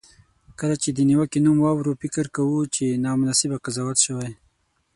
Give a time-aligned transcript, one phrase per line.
[0.59, 4.31] کله چې د نیوکې نوم واورو، فکر کوو چې نامناسبه قضاوت شوی.